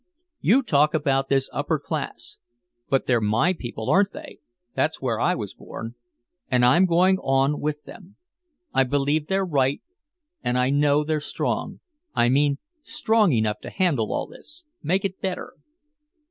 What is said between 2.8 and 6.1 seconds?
But they're my people, aren't they, that's where I was born.